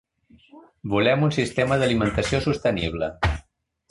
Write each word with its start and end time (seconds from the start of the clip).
Volem 0.93 1.25
un 1.27 1.33
sistema 1.35 1.77
d'alimentació 1.83 2.41
sostenible. 2.47 3.11